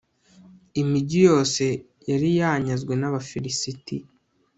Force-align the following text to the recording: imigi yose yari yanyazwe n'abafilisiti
imigi 0.81 1.19
yose 1.29 1.65
yari 2.09 2.29
yanyazwe 2.39 2.93
n'abafilisiti 2.97 3.97